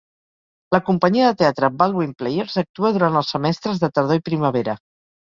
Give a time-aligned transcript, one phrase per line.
[0.75, 4.77] La companyia de teatre Baldwin Players actua durant els semestres de tardor i primavera.